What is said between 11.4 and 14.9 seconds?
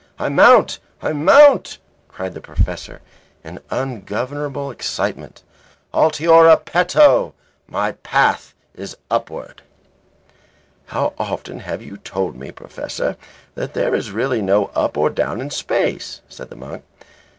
have you told me, Professor, that there is really no